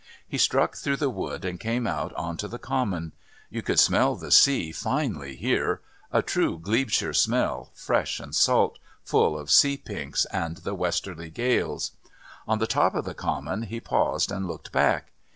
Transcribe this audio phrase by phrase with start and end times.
[0.27, 3.11] He struck through the wood and came out on to the Common.
[3.51, 5.79] You could smell the sea finely here
[6.11, 11.91] a true Glebeshire smell, fresh and salt, full of sea pinks and the westerly gales.
[12.47, 15.11] On the top of the Common he paused and looked back.